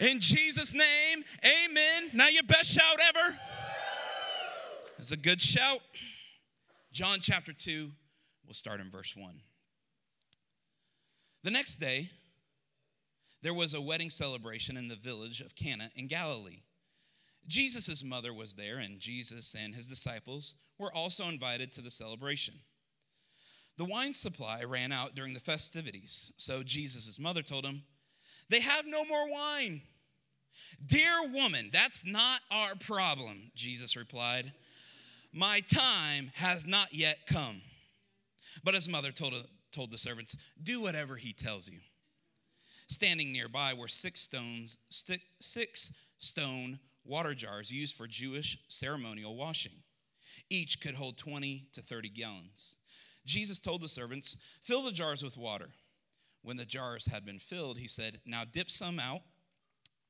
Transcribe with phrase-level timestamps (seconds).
[0.00, 2.10] In Jesus' name, amen.
[2.12, 3.38] Now, your best shout ever.
[4.98, 5.80] It's a good shout.
[6.92, 7.90] John chapter 2,
[8.44, 9.40] we'll start in verse 1.
[11.44, 12.10] The next day,
[13.42, 16.60] there was a wedding celebration in the village of Cana in Galilee.
[17.46, 22.54] Jesus' mother was there, and Jesus and his disciples were also invited to the celebration.
[23.78, 27.82] The wine supply ran out during the festivities, so Jesus' mother told him,
[28.48, 29.82] They have no more wine.
[30.84, 34.52] Dear woman, that's not our problem, Jesus replied.
[35.32, 37.60] My time has not yet come.
[38.64, 39.34] But his mother told,
[39.72, 41.78] told the servants, Do whatever he tells you.
[42.88, 44.78] Standing nearby were six stones,
[45.40, 49.72] six stone water jars used for Jewish ceremonial washing.
[50.50, 52.76] Each could hold 20 to 30 gallons.
[53.24, 55.68] Jesus told the servants, Fill the jars with water.
[56.46, 59.22] When the jars had been filled, he said, Now dip some out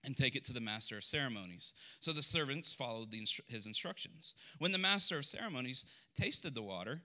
[0.05, 1.73] and take it to the master of ceremonies.
[2.01, 4.35] So the servants followed the, his instructions.
[4.59, 7.01] When the master of ceremonies tasted the water,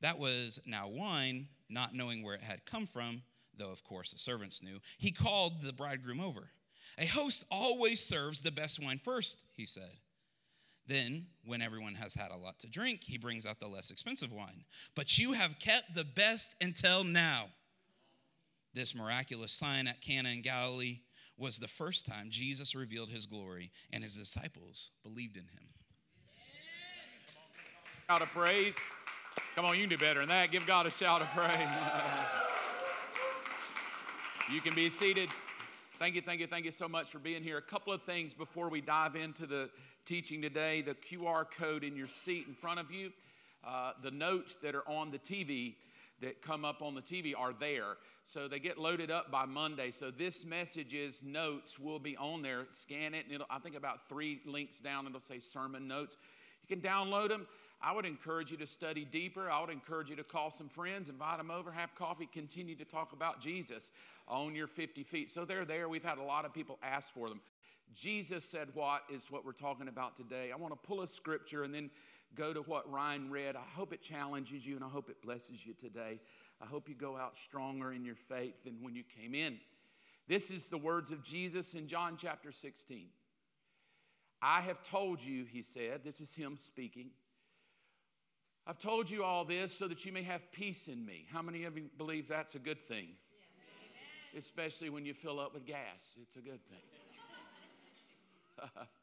[0.00, 3.22] that was now wine, not knowing where it had come from,
[3.56, 6.50] though of course the servants knew, he called the bridegroom over.
[6.98, 9.90] A host always serves the best wine first, he said.
[10.86, 14.30] Then, when everyone has had a lot to drink, he brings out the less expensive
[14.30, 14.62] wine.
[14.94, 17.48] But you have kept the best until now.
[18.74, 21.00] This miraculous sign at Cana in Galilee
[21.36, 25.68] was the first time Jesus revealed his glory, and his disciples believed in him.
[28.08, 28.78] Shout of praise.
[29.54, 30.50] Come on, you can do better than that.
[30.50, 31.68] Give God a shout of praise.
[34.52, 35.30] you can be seated.
[35.98, 37.58] Thank you, thank you, thank you so much for being here.
[37.58, 39.68] A couple of things before we dive into the
[40.04, 43.10] teaching today the QR code in your seat in front of you,
[43.66, 45.74] uh, the notes that are on the TV
[46.20, 47.96] that come up on the TV are there.
[48.24, 49.90] So they get loaded up by Monday.
[49.90, 52.66] So this message's notes will be on there.
[52.70, 56.16] Scan it, and it'll, I think about three links down, it'll say sermon notes.
[56.62, 57.46] You can download them.
[57.80, 59.48] I would encourage you to study deeper.
[59.48, 62.84] I would encourage you to call some friends, invite them over, have coffee, continue to
[62.84, 63.92] talk about Jesus
[64.26, 65.30] on your 50 feet.
[65.30, 65.88] So they're there.
[65.88, 67.40] We've had a lot of people ask for them.
[67.94, 70.50] Jesus said, What is what we're talking about today?
[70.52, 71.90] I want to pull a scripture and then
[72.34, 73.56] go to what Ryan read.
[73.56, 76.20] I hope it challenges you and I hope it blesses you today.
[76.60, 79.58] I hope you go out stronger in your faith than when you came in.
[80.26, 83.06] This is the words of Jesus in John chapter 16.
[84.42, 87.10] I have told you, he said, this is him speaking.
[88.66, 91.26] I've told you all this so that you may have peace in me.
[91.32, 93.08] How many of you believe that's a good thing?
[94.32, 94.38] Yeah.
[94.38, 96.78] Especially when you fill up with gas, it's a good thing.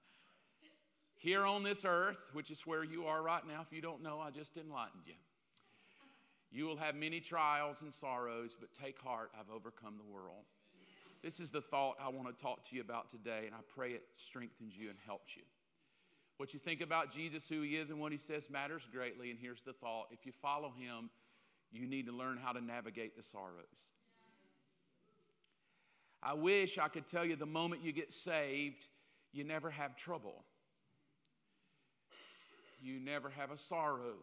[1.26, 4.20] Here on this earth, which is where you are right now, if you don't know,
[4.20, 5.16] I just enlightened you.
[6.52, 10.46] You will have many trials and sorrows, but take heart, I've overcome the world.
[11.24, 13.94] This is the thought I want to talk to you about today, and I pray
[13.94, 15.42] it strengthens you and helps you.
[16.38, 19.32] What you think about Jesus, who he is, and what he says matters greatly.
[19.32, 21.10] And here's the thought if you follow him,
[21.72, 23.90] you need to learn how to navigate the sorrows.
[26.22, 28.86] I wish I could tell you the moment you get saved,
[29.34, 30.44] you never have trouble,
[32.86, 34.16] you never have a sorrow.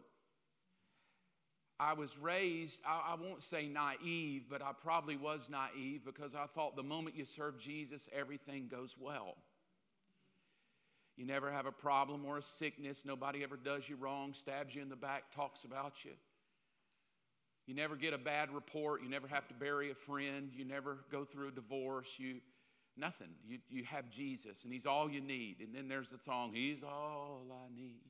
[1.79, 6.45] I was raised, I, I, won't say naive, but I probably was naive because I
[6.45, 9.35] thought the moment you serve Jesus, everything goes well.
[11.17, 13.05] You never have a problem or a sickness.
[13.05, 16.11] Nobody ever does you wrong, stabs you in the back, talks about you.
[17.65, 19.03] You never get a bad report.
[19.03, 20.51] You never have to bury a friend.
[20.55, 22.15] You never go through a divorce.
[22.17, 22.35] You
[22.97, 23.29] nothing.
[23.47, 25.57] You, you have Jesus, and He's all you need.
[25.59, 28.01] And then there's the song, He's all I need.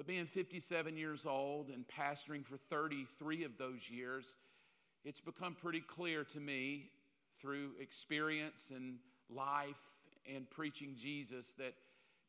[0.00, 4.34] But being 57 years old and pastoring for 33 of those years,
[5.04, 6.88] it's become pretty clear to me
[7.38, 8.94] through experience and
[9.28, 9.92] life
[10.34, 11.74] and preaching Jesus that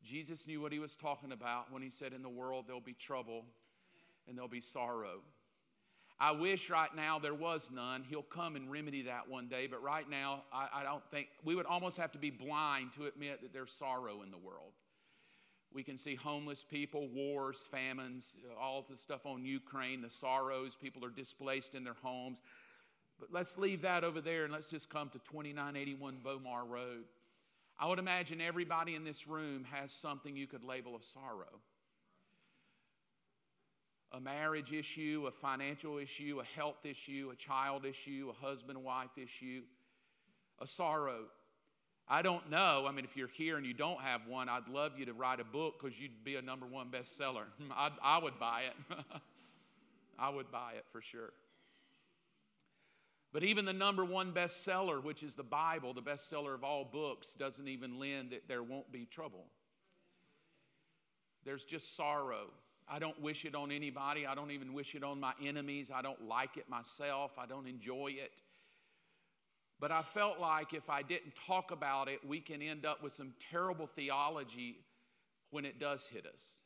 [0.04, 2.92] Jesus knew what he was talking about when he said, In the world there'll be
[2.92, 3.46] trouble
[4.28, 5.20] and there'll be sorrow.
[6.20, 8.04] I wish right now there was none.
[8.06, 11.54] He'll come and remedy that one day, but right now, I, I, don't think we
[11.54, 14.72] would almost have to be blind to admit that there's sorrow in the world.
[15.74, 21.04] We can see homeless people, wars, famines, all the stuff on Ukraine, the sorrows, people
[21.04, 22.42] are displaced in their homes.
[23.18, 27.04] But let's leave that over there and let's just come to 2981 Beaumar Road.
[27.78, 31.60] I would imagine everybody in this room has something you could label a sorrow
[34.12, 39.16] a marriage issue, a financial issue, a health issue, a child issue, a husband wife
[39.16, 39.62] issue,
[40.60, 41.24] a sorrow.
[42.08, 42.84] I don't know.
[42.88, 45.40] I mean, if you're here and you don't have one, I'd love you to write
[45.40, 47.44] a book because you'd be a number one bestseller.
[47.76, 48.96] I'd, I would buy it.
[50.18, 51.32] I would buy it for sure.
[53.32, 57.34] But even the number one bestseller, which is the Bible, the bestseller of all books,
[57.34, 59.46] doesn't even lend that there won't be trouble.
[61.44, 62.50] There's just sorrow.
[62.86, 64.26] I don't wish it on anybody.
[64.26, 65.90] I don't even wish it on my enemies.
[65.92, 67.32] I don't like it myself.
[67.38, 68.32] I don't enjoy it.
[69.80, 73.12] But I felt like if I didn't talk about it, we can end up with
[73.12, 74.76] some terrible theology
[75.50, 76.60] when it does hit us.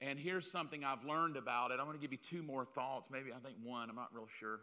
[0.00, 1.78] And here's something I've learned about it.
[1.80, 4.28] I'm going to give you two more thoughts, maybe I think one, I'm not real
[4.28, 4.60] sure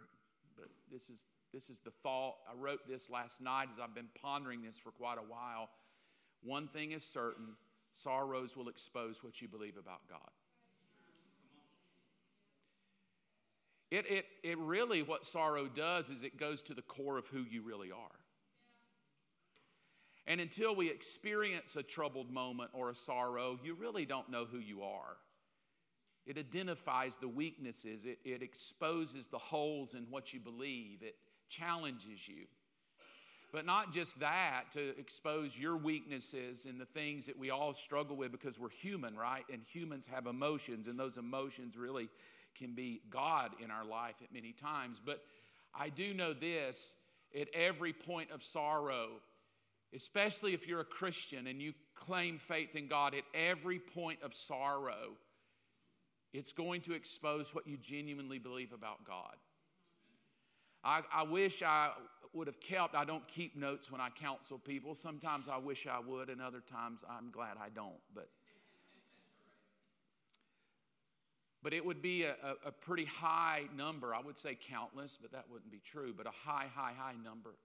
[0.57, 2.35] but this is, this is the thought.
[2.49, 5.69] I wrote this last night as I've been pondering this for quite a while.
[6.43, 7.55] One thing is certain
[7.93, 10.19] sorrows will expose what you believe about God.
[13.91, 17.43] It, it, it really, what sorrow does is it goes to the core of who
[17.43, 18.19] you really are.
[20.27, 24.57] And until we experience a troubled moment or a sorrow, you really don't know who
[24.57, 25.17] you are.
[26.25, 31.15] It identifies the weaknesses, it, it exposes the holes in what you believe, it
[31.49, 32.47] challenges you.
[33.51, 38.17] But not just that, to expose your weaknesses and the things that we all struggle
[38.17, 39.45] with because we're human, right?
[39.53, 42.09] And humans have emotions, and those emotions really
[42.55, 45.01] can be God in our life at many times.
[45.03, 45.21] But
[45.73, 46.93] I do know this
[47.39, 49.21] at every point of sorrow,
[49.93, 54.33] especially if you're a Christian and you claim faith in God, at every point of
[54.33, 55.11] sorrow,
[56.33, 59.35] it's going to expose what you genuinely believe about God.
[60.83, 61.91] I, I wish I
[62.33, 64.93] would have kept, I don't keep notes when I counsel people.
[64.93, 68.01] Sometimes I wish I would, and other times I'm glad I don't.
[68.13, 68.29] But,
[71.65, 72.35] but it would be a,
[72.65, 74.15] a, pretty high number.
[74.15, 77.55] I would say countless, but that wouldn't be true, but a high, high, high number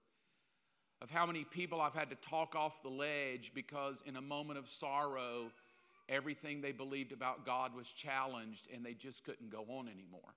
[1.01, 4.59] of how many people I've had to talk off the ledge because in a moment
[4.59, 5.51] of sorrow,
[6.11, 10.35] Everything they believed about God was challenged and they just couldn't go on anymore.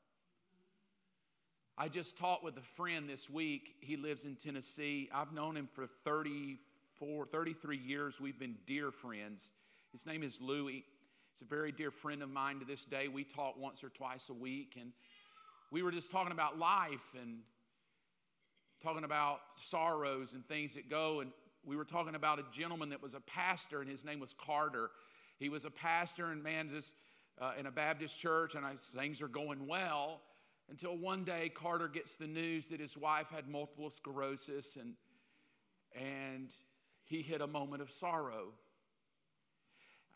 [1.77, 3.75] I just talked with a friend this week.
[3.81, 5.09] He lives in Tennessee.
[5.13, 8.21] I've known him for 34, 33 years.
[8.21, 9.53] We've been dear friends.
[9.91, 10.85] His name is Louie.
[11.35, 13.09] He's a very dear friend of mine to this day.
[13.09, 14.93] We talk once or twice a week, and
[15.73, 17.39] we were just talking about life and
[18.81, 21.19] talking about sorrows and things that go.
[21.19, 21.33] And
[21.65, 24.93] we were talking about a gentleman that was a pastor, and his name was Carter.
[25.41, 26.93] He was a pastor in Manzus
[27.41, 30.21] uh, in a Baptist church, and I, things are going well
[30.71, 34.95] until one day Carter gets the news that his wife had multiple sclerosis and,
[36.01, 36.51] and
[37.03, 38.53] he hit a moment of sorrow.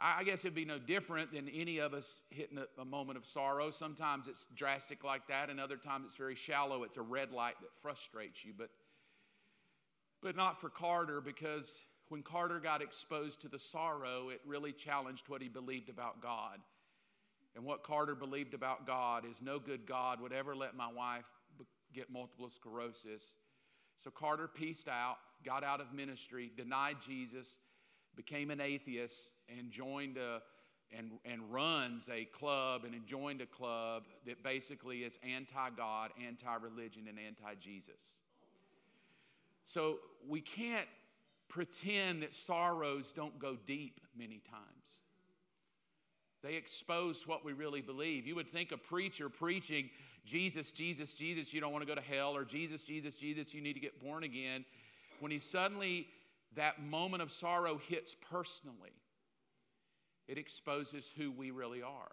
[0.00, 3.26] I guess it'd be no different than any of us hitting a, a, moment of
[3.26, 3.70] sorrow.
[3.70, 6.84] Sometimes it's drastic like that, and other times it's very shallow.
[6.84, 8.70] It's a red light that frustrates you, but,
[10.22, 11.80] but not for Carter because
[12.10, 16.58] when Carter got exposed to the sorrow, it really challenged what he believed about God.
[17.56, 21.24] And what Carter believed about God is no good God would ever let my wife
[21.92, 23.34] get multiple sclerosis.
[23.96, 27.58] So Carter pieced out, got out of ministry, denied Jesus,
[28.18, 30.42] became an atheist, and joined a
[30.96, 36.54] and, and runs a club and joined a club that basically is anti God, anti
[36.56, 38.18] religion, and anti Jesus.
[39.64, 40.88] So we can't
[41.48, 44.64] pretend that sorrows don't go deep many times.
[46.42, 48.26] They expose what we really believe.
[48.26, 49.90] You would think a preacher preaching,
[50.24, 53.60] Jesus, Jesus, Jesus, you don't want to go to hell, or Jesus, Jesus, Jesus, you
[53.60, 54.64] need to get born again.
[55.20, 56.06] When he suddenly,
[56.56, 58.92] that moment of sorrow hits personally,
[60.26, 62.10] it exposes who we really are.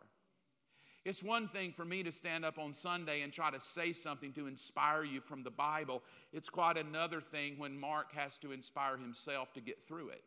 [1.04, 4.34] It's one thing for me to stand up on Sunday and try to say something
[4.34, 6.01] to inspire you from the Bible.
[6.34, 10.24] It's quite another thing when Mark has to inspire himself to get through it.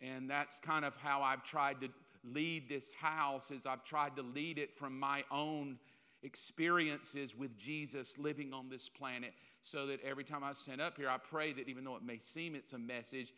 [0.00, 1.88] And that's kind of how I've tried to
[2.24, 5.78] lead this house is I've tried to lead it from my own
[6.24, 11.08] experiences with Jesus living on this planet so that every time I stand up here
[11.08, 13.32] I pray that even though it may seem it's a message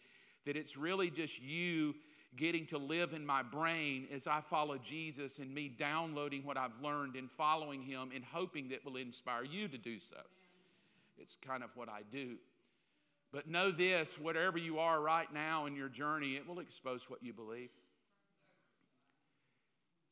[0.44, 1.94] that it's really just you
[2.36, 6.80] getting to live in my brain as I follow Jesus and me downloading what I've
[6.82, 10.16] learned and following Him and hoping that will inspire you to do so.
[11.18, 12.36] It's kind of what I do.
[13.32, 17.22] But know this whatever you are right now in your journey, it will expose what
[17.22, 17.70] you believe.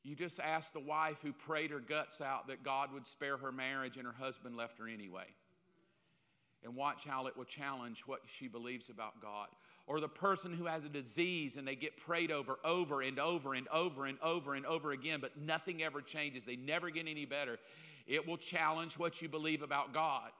[0.02, 3.52] You just ask the wife who prayed her guts out that God would spare her
[3.52, 5.25] marriage and her husband left her anyway.
[6.64, 9.49] And watch how it will challenge what she believes about God.
[9.87, 13.54] Or the person who has a disease and they get prayed over over and over
[13.54, 16.44] and over and over and over again, but nothing ever changes.
[16.44, 17.59] They never get any better.
[18.06, 20.30] It will challenge what you believe about God.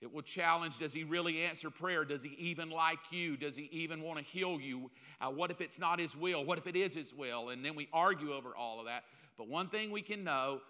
[0.00, 2.04] It will challenge does he really answer prayer?
[2.04, 3.36] Does he even like you?
[3.36, 4.90] Does he even want to heal you?
[5.20, 6.44] Uh, what if it's not his will?
[6.44, 7.48] What if it is his will?
[7.48, 9.04] And then we argue over all of that.
[9.36, 10.60] But one thing we can know,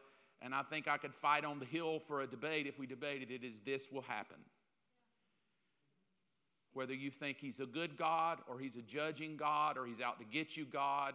[0.40, 3.30] and I think I could fight on the hill for a debate if we debated
[3.30, 4.37] it, is this will happen.
[6.72, 10.18] Whether you think he's a good God or he's a judging God or he's out
[10.18, 11.14] to get you God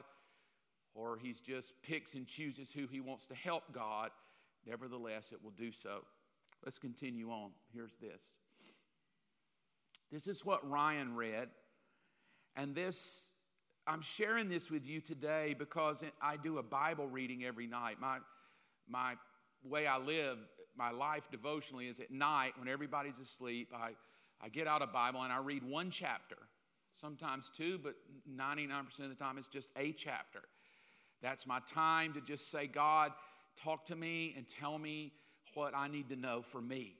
[0.95, 4.11] or he's just picks and chooses who he wants to help God,
[4.65, 6.03] nevertheless, it will do so.
[6.63, 7.51] Let's continue on.
[7.73, 8.35] Here's this.
[10.11, 11.49] This is what Ryan read.
[12.55, 13.31] And this,
[13.87, 17.99] I'm sharing this with you today because I do a Bible reading every night.
[17.99, 18.19] My,
[18.87, 19.15] my
[19.63, 20.37] way I live,
[20.77, 23.69] my life devotionally is at night when everybody's asleep.
[23.75, 23.91] I,
[24.41, 26.37] I get out a Bible and I read one chapter,
[26.93, 27.95] sometimes two, but
[28.29, 30.41] 99% of the time it's just a chapter.
[31.21, 33.13] That's my time to just say, God,
[33.61, 35.13] talk to me and tell me
[35.53, 36.95] what I need to know for me.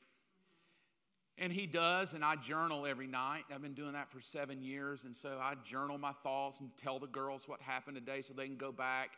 [1.37, 3.45] And he does, and I journal every night.
[3.53, 6.99] I've been doing that for seven years, and so I journal my thoughts and tell
[6.99, 9.13] the girls what happened today so they can go back.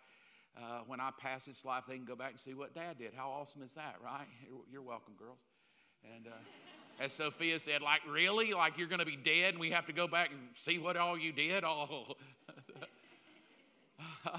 [0.57, 3.13] Uh, when I pass this life, they can go back and see what dad did.
[3.13, 4.27] How awesome is that, right?
[4.72, 5.39] You're welcome, girls.
[6.15, 6.31] And uh,
[6.99, 8.53] as Sophia said, like, really?
[8.53, 10.97] Like, you're going to be dead and we have to go back and see what
[10.97, 11.63] all you did?
[11.63, 12.13] Oh.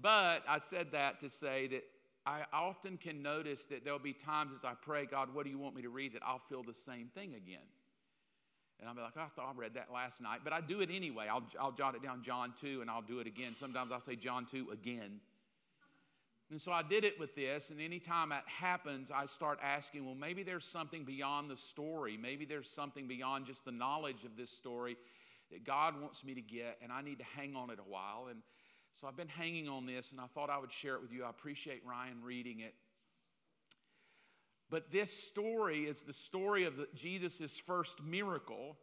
[0.00, 1.84] but I said that to say that
[2.26, 5.58] I often can notice that there'll be times as I pray, God, what do you
[5.58, 6.14] want me to read?
[6.14, 7.66] That I'll feel the same thing again.
[8.80, 10.80] And I'll be like, oh, I thought I read that last night, but I do
[10.80, 11.26] it anyway.
[11.28, 13.54] I'll, I'll jot it down, John 2, and I'll do it again.
[13.54, 15.20] Sometimes I'll say John 2 again.
[16.50, 20.14] And so I did it with this, and anytime that happens, I start asking, well,
[20.14, 22.16] maybe there's something beyond the story.
[22.16, 24.96] Maybe there's something beyond just the knowledge of this story
[25.50, 28.28] that God wants me to get, and I need to hang on it a while.
[28.30, 28.40] And
[28.92, 31.24] so I've been hanging on this and I thought I would share it with you.
[31.24, 32.74] I appreciate Ryan reading it.
[34.70, 38.76] But this story is the story of Jesus' first miracle,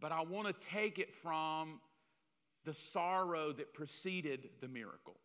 [0.00, 1.80] but I want to take it from
[2.64, 5.16] the sorrow that preceded the miracle.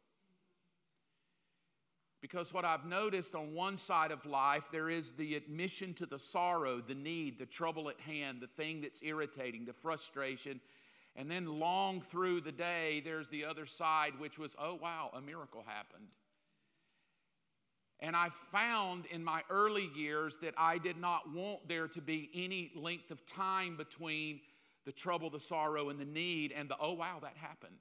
[2.21, 6.19] Because what I've noticed on one side of life, there is the admission to the
[6.19, 10.59] sorrow, the need, the trouble at hand, the thing that's irritating, the frustration,
[11.15, 15.21] and then long through the day, there's the other side, which was, oh, wow, a
[15.21, 16.07] miracle happened.
[18.01, 22.29] And I found in my early years that I did not want there to be
[22.33, 24.39] any length of time between
[24.85, 27.75] the trouble, the sorrow, and the need and the, oh, wow, that happened.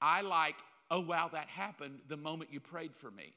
[0.00, 0.54] I like,
[0.90, 3.32] oh, wow, that happened the moment you prayed for me.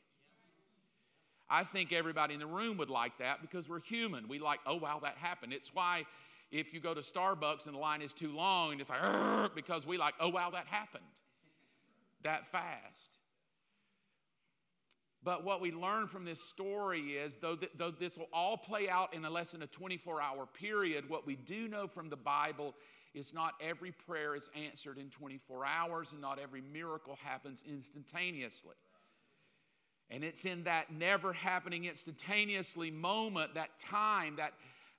[1.49, 4.27] I think everybody in the room would like that because we're human.
[4.27, 5.53] We like, oh, wow, that happened.
[5.53, 6.05] It's why
[6.51, 9.97] if you go to Starbucks and the line is too long it's like, because we
[9.97, 11.03] like, oh, wow, that happened
[12.23, 13.17] that fast.
[15.23, 18.89] But what we learn from this story is, though, th- though this will all play
[18.89, 22.17] out in a less than a 24 hour period, what we do know from the
[22.17, 22.73] Bible
[23.13, 28.75] is not every prayer is answered in 24 hours and not every miracle happens instantaneously.
[30.09, 34.53] And it's in that never happening instantaneously moment, that time, that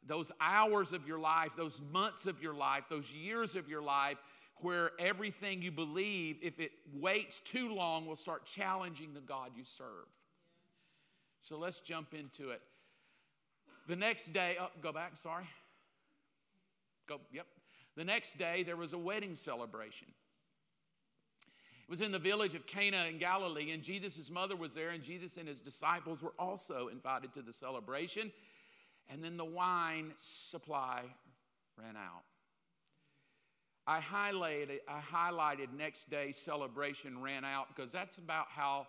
[0.07, 4.19] those hours of your life, those months of your life, those years of your life,
[4.61, 9.65] where everything you believe, if it waits too long, will start challenging the God you
[9.65, 10.07] serve.
[11.43, 12.63] So let's jump into it.
[13.89, 15.45] The next day, oh, go back, sorry.
[17.07, 17.47] Go, yep.
[17.97, 20.09] The next day, there was a wedding celebration.
[21.83, 25.03] It was in the village of Cana in Galilee, and Jesus' mother was there, and
[25.03, 28.33] Jesus and his disciples were also invited to the celebration
[29.11, 31.03] and then the wine supply
[31.77, 32.23] ran out.
[33.87, 38.87] I highlighted, I highlighted next day celebration ran out because that's about how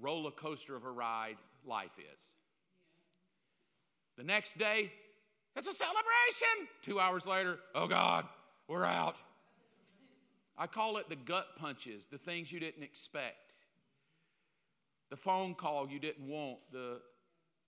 [0.00, 1.36] roller coaster of a ride
[1.66, 2.34] life is.
[4.16, 4.92] The next day,
[5.56, 6.68] it's a celebration.
[6.82, 8.26] Two hours later, oh God,
[8.68, 9.16] we're out.
[10.56, 13.52] I call it the gut punches, the things you didn't expect.
[15.10, 17.00] The phone call you didn't want, the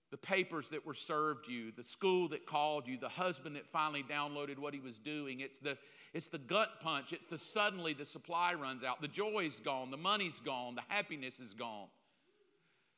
[0.09, 4.03] the papers that were served you, the school that called you, the husband that finally
[4.03, 5.41] downloaded what he was doing.
[5.41, 5.77] It's the,
[6.13, 7.11] it's the gut punch.
[7.11, 9.01] It's the suddenly the supply runs out.
[9.01, 9.91] The joy's gone.
[9.91, 10.75] The money's gone.
[10.75, 11.87] The happiness is gone.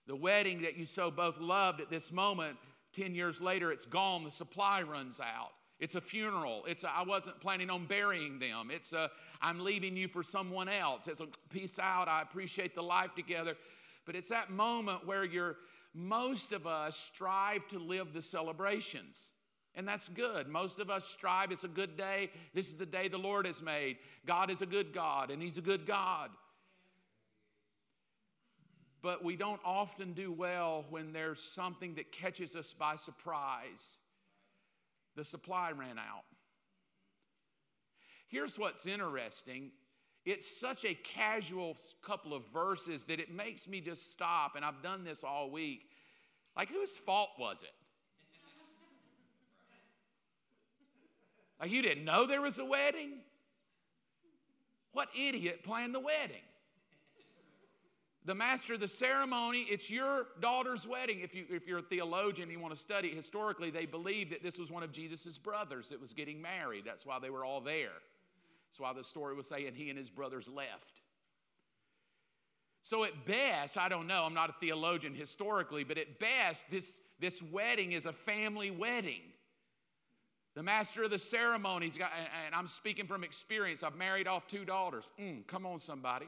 [0.06, 2.58] The wedding that you so both loved at this moment,
[2.94, 4.24] 10 years later, it's gone.
[4.24, 5.52] The supply runs out.
[5.80, 6.64] It's a funeral.
[6.68, 8.70] It's I wasn't planning on burying them.
[8.72, 9.10] It's a
[9.42, 11.08] I'm leaving you for someone else.
[11.08, 12.10] It's a peace out.
[12.10, 13.56] I appreciate the life together.
[14.06, 15.56] But it's that moment where you're
[15.94, 19.34] most of us strive to live the celebrations.
[19.76, 20.48] And that's good.
[20.48, 21.52] Most of us strive.
[21.52, 22.32] It's a good day.
[22.54, 23.98] This is the day the Lord has made.
[24.26, 26.32] God is a good God, and He's a good God.
[29.02, 34.00] But we don't often do well when there's something that catches us by surprise.
[35.16, 36.26] The supply ran out.
[38.28, 39.72] Here's what's interesting
[40.26, 44.84] it's such a casual couple of verses that it makes me just stop, and I've
[44.84, 45.90] done this all week.
[46.56, 47.72] Like, whose fault was it?
[51.60, 53.20] Like, you didn't know there was a wedding?
[54.92, 56.44] What idiot planned the wedding?
[58.26, 61.22] The master of the ceremony, it's your daughter's wedding.
[61.22, 64.44] If, you, if you're a theologian and you want to study historically, they believe that
[64.44, 66.84] this was one of Jesus' brothers that was getting married.
[66.86, 67.90] That's why they were all there.
[68.70, 71.02] That's why the story was saying he and his brothers left.
[72.82, 77.00] So, at best, I don't know, I'm not a theologian historically, but at best, this,
[77.20, 79.22] this wedding is a family wedding.
[80.56, 82.12] The master of the ceremonies, got,
[82.46, 85.12] and I'm speaking from experience, I've married off two daughters.
[85.20, 86.28] Mm, come on, somebody.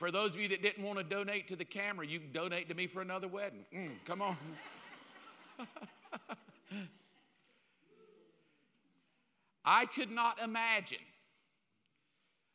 [0.00, 2.70] For those of you that didn't want to donate to the camera, you can donate
[2.70, 3.66] to me for another wedding.
[3.76, 4.34] Mm, come on.
[9.62, 11.02] I could not imagine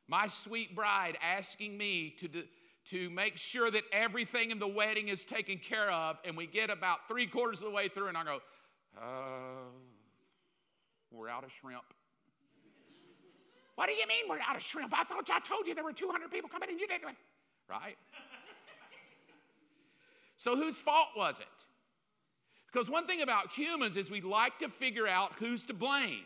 [0.07, 2.45] my sweet bride asking me to, do,
[2.85, 6.71] to make sure that everything in the wedding is taken care of, and we get
[6.71, 8.39] about three quarters of the way through, and I go,
[8.97, 9.69] uh,
[11.11, 11.83] we're out of shrimp.
[13.75, 14.97] what do you mean we're out of shrimp?
[14.97, 17.15] I thought I told you there were 200 people coming and you didn't.
[17.69, 17.97] Right?
[20.37, 21.45] so whose fault was it?
[22.71, 26.25] Because one thing about humans is we like to figure out who's to blame.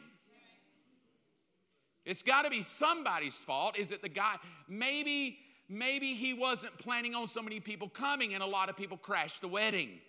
[2.06, 3.78] It's got to be somebody's fault.
[3.78, 4.38] Is it the guy?
[4.68, 5.38] Maybe,
[5.70, 9.42] maybe he wasn't planning on so many people coming and a lot of people crashed
[9.42, 10.00] the wedding.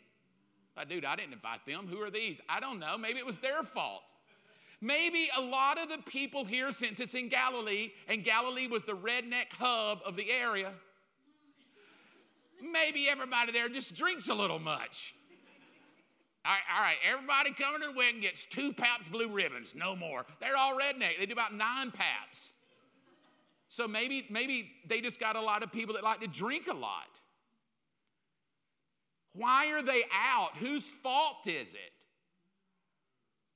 [0.89, 1.87] Dude, I didn't invite them.
[1.89, 2.41] Who are these?
[2.49, 2.97] I don't know.
[2.97, 4.03] Maybe it was their fault.
[4.81, 8.97] Maybe a lot of the people here, since it's in Galilee, and Galilee was the
[8.97, 10.73] redneck hub of the area,
[12.63, 15.15] maybe everybody there just drinks a little much.
[16.45, 19.95] All right, all right, everybody coming to the wedding gets two Pabst blue ribbons, no
[19.95, 20.25] more.
[20.41, 21.19] They're all redneck.
[21.19, 22.53] They do about nine Pabst.
[23.69, 26.75] So maybe, maybe they just got a lot of people that like to drink a
[26.75, 27.09] lot.
[29.35, 30.57] Why are they out?
[30.59, 31.93] Whose fault is it?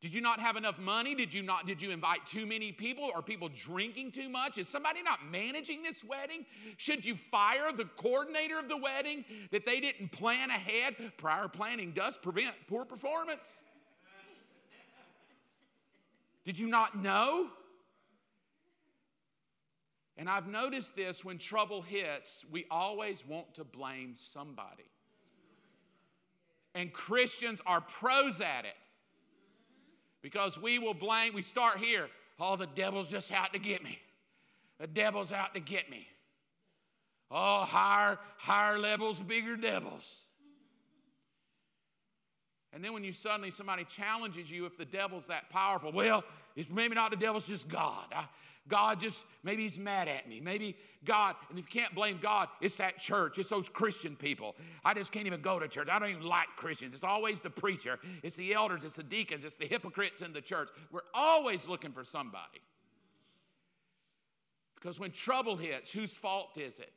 [0.04, 1.14] Did you not have enough money?
[1.14, 3.10] Did you not did you invite too many people?
[3.14, 4.58] Are people drinking too much?
[4.58, 6.44] Is somebody not managing this wedding?
[6.76, 10.96] Should you fire the coordinator of the wedding that they didn't plan ahead?
[11.16, 13.62] Prior planning does prevent poor performance.
[16.44, 17.48] Did you not know?
[20.18, 24.84] And I've noticed this when trouble hits, we always want to blame somebody.
[26.74, 28.74] And Christians are pros at it
[30.24, 32.08] because we will blame, we start here.
[32.40, 34.00] Oh, the devil's just out to get me.
[34.80, 36.08] The devil's out to get me.
[37.30, 40.02] Oh, higher, higher levels, bigger devils.
[42.72, 46.24] And then when you suddenly somebody challenges you, if the devil's that powerful, well,
[46.56, 48.06] it's maybe not the devil's just God.
[48.10, 48.24] I,
[48.66, 50.40] God just, maybe he's mad at me.
[50.40, 53.38] Maybe God, and if you can't blame God, it's that church.
[53.38, 54.56] It's those Christian people.
[54.84, 55.88] I just can't even go to church.
[55.90, 56.94] I don't even like Christians.
[56.94, 60.40] It's always the preacher, it's the elders, it's the deacons, it's the hypocrites in the
[60.40, 60.70] church.
[60.90, 62.60] We're always looking for somebody.
[64.76, 66.92] Because when trouble hits, whose fault is it?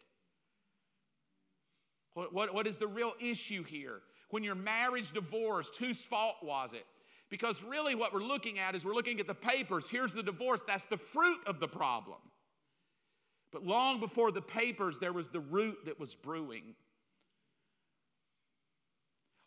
[2.13, 4.01] What, what, what is the real issue here?
[4.29, 6.85] When your marriage divorced, whose fault was it?
[7.29, 9.89] Because really, what we're looking at is we're looking at the papers.
[9.89, 12.19] Here's the divorce, that's the fruit of the problem.
[13.51, 16.75] But long before the papers, there was the root that was brewing.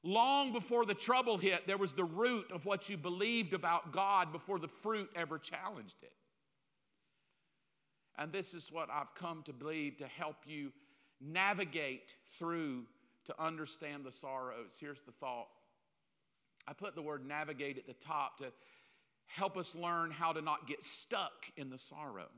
[0.02, 4.32] Long before the trouble hit, there was the root of what you believed about God
[4.32, 6.12] before the fruit ever challenged it.
[8.16, 10.72] And this is what I've come to believe to help you
[11.20, 12.84] navigate through
[13.26, 14.76] to understand the sorrows.
[14.78, 15.48] Here's the thought
[16.66, 18.46] I put the word navigate at the top to
[19.26, 22.28] help us learn how to not get stuck in the sorrow.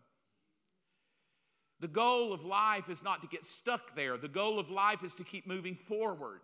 [1.80, 4.16] The goal of life is not to get stuck there.
[4.16, 6.42] The goal of life is to keep moving forward.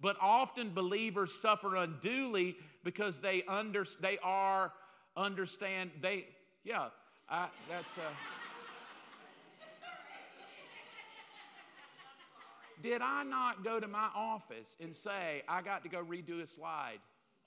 [0.00, 4.72] But often believers suffer unduly because they under, they are
[5.16, 6.26] understand they
[6.62, 6.88] yeah
[7.28, 8.02] I, that's uh,
[12.82, 16.46] did I not go to my office and say I got to go redo a
[16.46, 16.98] slide?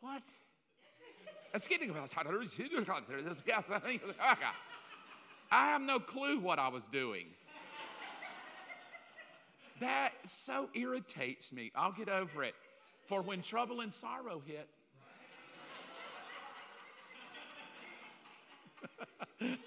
[0.02, 0.22] What?
[5.52, 7.26] I have no clue what I was doing.
[9.80, 11.72] That so irritates me.
[11.76, 12.54] I'll get over it.
[13.08, 14.68] For when trouble and sorrow hit,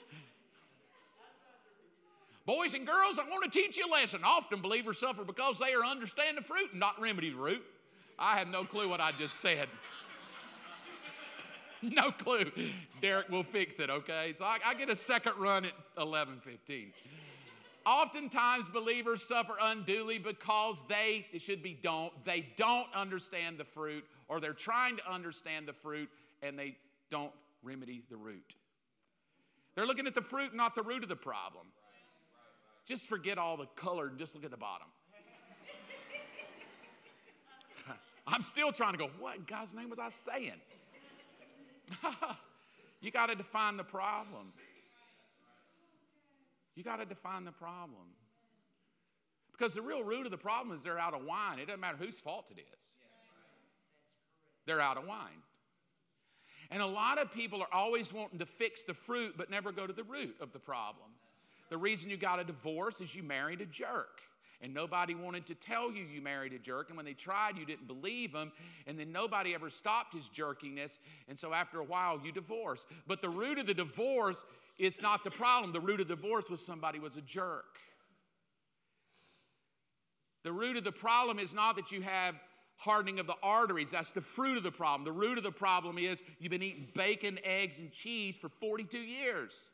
[2.45, 4.21] Boys and girls, I want to teach you a lesson.
[4.25, 7.63] Often believers suffer because they are understand the fruit and not remedy the root.
[8.19, 9.69] I have no clue what I just said.
[11.97, 12.51] no clue.
[13.01, 14.33] Derek will fix it, okay?
[14.35, 16.93] So I, I get a second run at 11:15.
[17.85, 24.05] Oftentimes believers suffer unduly because they, it should be don't, they don't understand the fruit
[24.29, 26.09] or they're trying to understand the fruit
[26.43, 26.77] and they
[27.11, 28.55] don't remedy the root.
[29.75, 31.67] They're looking at the fruit, not the root of the problem.
[32.87, 34.87] Just forget all the color and just look at the bottom.
[38.29, 40.61] I'm still trying to go, what in God's name was I saying?
[43.01, 44.53] you got to define the problem.
[46.75, 48.15] You got to define the problem.
[49.53, 51.59] Because the real root of the problem is they're out of wine.
[51.59, 52.85] It doesn't matter whose fault it is,
[54.67, 55.43] they're out of wine.
[56.71, 59.87] And a lot of people are always wanting to fix the fruit but never go
[59.87, 61.11] to the root of the problem.
[61.69, 64.21] The reason you got a divorce is you married a jerk.
[64.63, 66.89] And nobody wanted to tell you you married a jerk.
[66.89, 68.53] And when they tried, you didn't believe them.
[68.87, 70.99] And then nobody ever stopped his jerkiness.
[71.29, 72.85] And so after a while, you divorce.
[73.09, 74.45] But the root of the divorce
[74.79, 75.73] is not the problem.
[75.73, 77.79] The root of the divorce was somebody was a jerk.
[80.45, 82.37] The root of the problem is not that you have
[82.77, 83.93] hardening of the arteries.
[83.93, 85.05] That's the fruit of the problem.
[85.05, 88.99] The root of the problem is you've been eating bacon, eggs, and cheese for 42
[88.99, 89.69] years.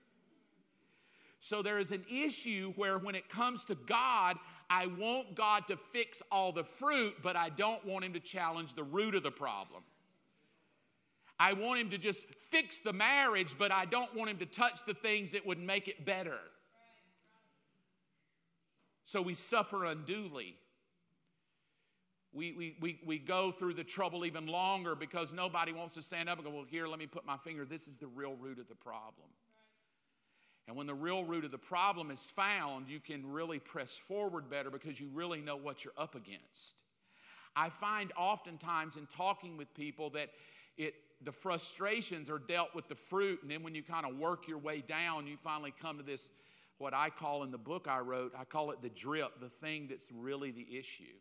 [1.40, 4.36] So there is an issue where when it comes to God,
[4.70, 8.74] I want God to fix all the fruit, but I don't want Him to challenge
[8.74, 9.82] the root of the problem.
[11.40, 14.84] I want Him to just fix the marriage, but I don't want Him to touch
[14.86, 16.38] the things that would make it better.
[19.04, 20.56] So we suffer unduly
[22.32, 26.28] we, we, we, we go through the trouble even longer because nobody wants to stand
[26.28, 27.64] up and go, Well, here, let me put my finger.
[27.64, 29.28] This is the real root of the problem.
[30.68, 34.50] And when the real root of the problem is found, you can really press forward
[34.50, 36.82] better because you really know what you're up against.
[37.56, 40.28] I find oftentimes in talking with people that
[40.76, 44.46] it, the frustrations are dealt with the fruit, and then when you kind of work
[44.46, 46.30] your way down, you finally come to this,
[46.76, 49.86] what I call in the book I wrote, I call it the drip, the thing
[49.88, 51.16] that's really the issue.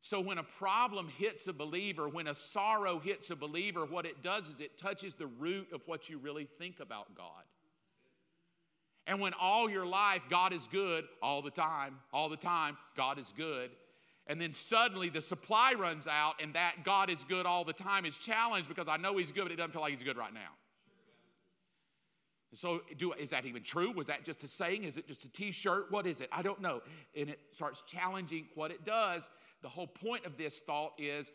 [0.00, 4.22] So, when a problem hits a believer, when a sorrow hits a believer, what it
[4.22, 7.42] does is it touches the root of what you really think about God.
[9.06, 13.18] And when all your life God is good all the time, all the time, God
[13.18, 13.70] is good.
[14.26, 18.04] And then suddenly the supply runs out, and that God is good all the time
[18.04, 20.34] is challenged because I know He's good, but it doesn't feel like He's good right
[20.34, 20.50] now.
[22.54, 23.92] So, do, is that even true?
[23.92, 24.84] Was that just a saying?
[24.84, 25.92] Is it just a t shirt?
[25.92, 26.28] What is it?
[26.32, 26.80] I don't know.
[27.14, 29.28] And it starts challenging what it does
[29.62, 31.30] the whole point of this thought is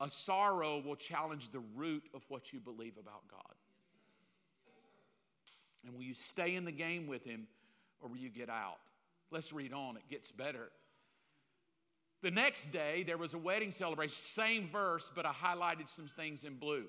[0.00, 3.54] a sorrow will challenge the root of what you believe about God.
[5.84, 7.46] And will you stay in the game with Him
[8.00, 8.78] or will you get out?
[9.30, 10.68] Let's read on, it gets better.
[12.22, 16.44] The next day, there was a wedding celebration, same verse, but I highlighted some things
[16.44, 16.84] in blue.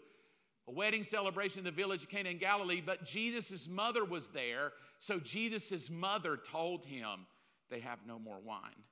[0.67, 4.73] A wedding celebration in the village of Cana in Galilee, but Jesus' mother was there,
[4.99, 7.25] so Jesus' mother told him,
[7.69, 8.83] They have no more wine.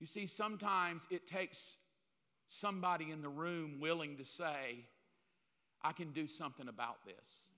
[0.00, 1.76] You see, sometimes it takes
[2.48, 4.84] somebody in the room willing to say,
[5.80, 7.51] I can do something about this.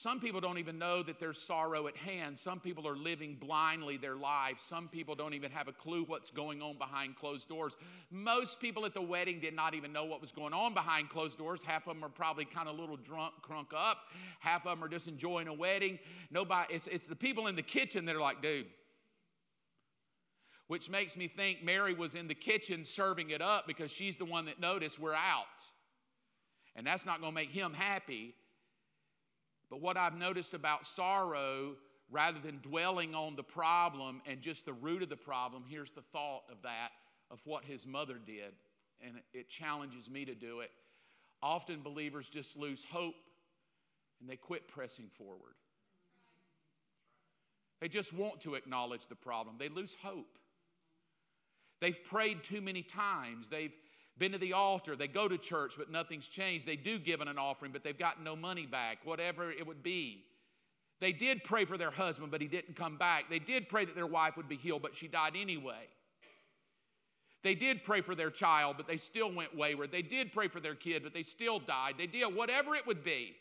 [0.00, 2.38] Some people don't even know that there's sorrow at hand.
[2.38, 4.62] Some people are living blindly their lives.
[4.62, 7.76] Some people don't even have a clue what's going on behind closed doors.
[8.10, 11.36] Most people at the wedding did not even know what was going on behind closed
[11.36, 11.62] doors.
[11.62, 13.98] Half of them are probably kind of a little drunk, crunk up.
[14.38, 15.98] Half of them are just enjoying a wedding.
[16.30, 18.68] Nobody, it's, it's the people in the kitchen that are like, dude,
[20.66, 24.24] which makes me think Mary was in the kitchen serving it up because she's the
[24.24, 25.44] one that noticed we're out.
[26.74, 28.32] And that's not going to make him happy.
[29.70, 31.76] But what I've noticed about sorrow,
[32.10, 36.02] rather than dwelling on the problem and just the root of the problem, here's the
[36.12, 36.90] thought of that,
[37.30, 38.52] of what his mother did.
[39.00, 40.70] And it challenges me to do it.
[41.42, 43.14] Often believers just lose hope
[44.20, 45.54] and they quit pressing forward.
[47.80, 50.38] They just want to acknowledge the problem, they lose hope.
[51.80, 53.48] They've prayed too many times.
[53.48, 53.74] They've
[54.18, 54.96] been to the altar.
[54.96, 56.66] They go to church, but nothing's changed.
[56.66, 60.24] They do give an offering, but they've gotten no money back, whatever it would be.
[61.00, 63.30] They did pray for their husband, but he didn't come back.
[63.30, 65.88] They did pray that their wife would be healed, but she died anyway.
[67.42, 69.90] They did pray for their child, but they still went wayward.
[69.90, 71.94] They did pray for their kid, but they still died.
[71.96, 73.34] They did whatever it would be.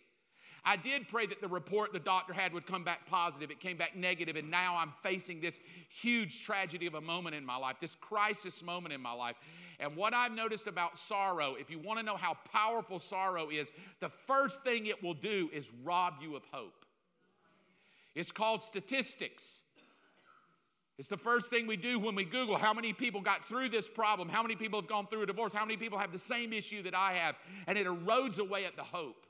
[0.66, 3.52] I did pray that the report the doctor had would come back positive.
[3.52, 7.46] It came back negative, and now I'm facing this huge tragedy of a moment in
[7.46, 9.36] my life, this crisis moment in my life.
[9.80, 13.72] And what I've noticed about sorrow, if you want to know how powerful sorrow is,
[14.02, 16.86] the first thing it will do is rob you of hope.
[18.14, 19.62] It's called statistics.
[20.98, 23.90] It's the first thing we do when we Google how many people got through this
[23.90, 26.52] problem, how many people have gone through a divorce, how many people have the same
[26.52, 27.36] issue that I have,
[27.68, 29.26] and it erodes away at the hope.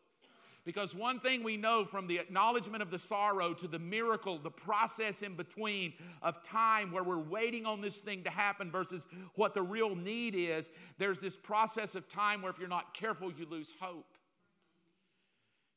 [0.70, 4.52] Because one thing we know from the acknowledgement of the sorrow to the miracle, the
[4.52, 9.56] process in between of time where we're waiting on this thing to happen versus what
[9.56, 13.48] the real need is, there's this process of time where if you're not careful, you
[13.50, 14.14] lose hope.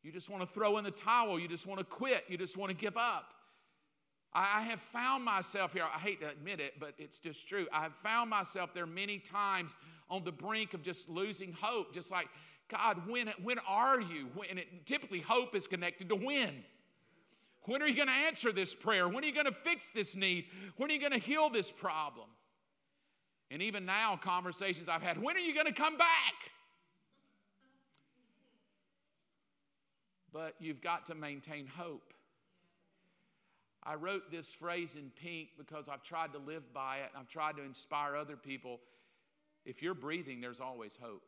[0.02, 2.58] You just want to throw in the towel, you just want to quit, you just
[2.58, 3.32] want to give up.
[4.34, 7.66] I have found myself here, I hate to admit it, but it's just true.
[7.72, 9.74] I have found myself there many times
[10.10, 12.28] on the brink of just losing hope, just like,
[12.72, 14.28] God, when, when are you?
[14.34, 16.64] When it, typically, hope is connected to when.
[17.66, 19.08] When are you going to answer this prayer?
[19.08, 20.46] When are you going to fix this need?
[20.76, 22.28] When are you going to heal this problem?
[23.50, 26.34] And even now, conversations I've had, when are you going to come back?
[30.32, 32.14] But you've got to maintain hope.
[33.84, 37.28] I wrote this phrase in pink because I've tried to live by it and I've
[37.28, 38.80] tried to inspire other people.
[39.66, 41.22] If you're breathing, there's always hope.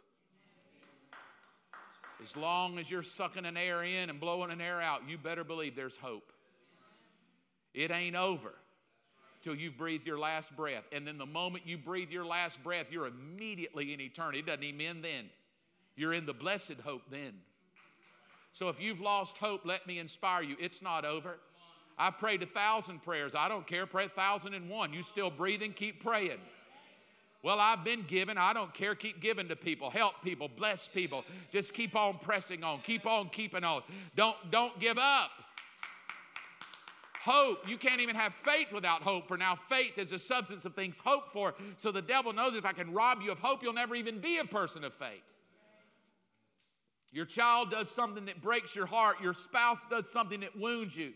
[2.24, 5.44] As long as you're sucking an air in and blowing an air out, you better
[5.44, 6.32] believe there's hope.
[7.74, 8.54] It ain't over
[9.42, 10.88] till you breathe your last breath.
[10.90, 14.38] And then the moment you breathe your last breath, you're immediately in eternity.
[14.38, 15.26] It doesn't even end then.
[15.96, 17.34] You're in the blessed hope then.
[18.52, 20.56] So if you've lost hope, let me inspire you.
[20.58, 21.38] It's not over.
[21.98, 23.34] I've prayed a thousand prayers.
[23.34, 23.84] I don't care.
[23.84, 24.94] Pray a thousand and one.
[24.94, 25.74] You still breathing?
[25.74, 26.38] Keep praying.
[27.44, 28.38] Well, I've been given.
[28.38, 28.94] I don't care.
[28.94, 29.90] Keep giving to people.
[29.90, 30.48] Help people.
[30.48, 31.26] Bless people.
[31.52, 32.80] Just keep on pressing on.
[32.80, 33.82] Keep on keeping on.
[34.16, 35.30] Don't, don't give up.
[37.20, 37.68] Hope.
[37.68, 41.02] You can't even have faith without hope, for now faith is the substance of things
[41.04, 41.54] hoped for.
[41.76, 44.38] So the devil knows if I can rob you of hope, you'll never even be
[44.38, 45.22] a person of faith.
[47.12, 49.20] Your child does something that breaks your heart.
[49.22, 51.12] Your spouse does something that wounds you.